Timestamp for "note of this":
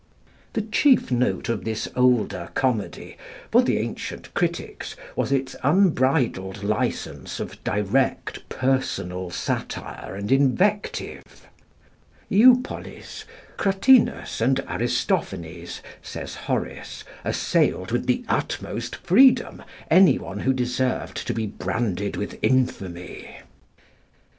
1.11-1.87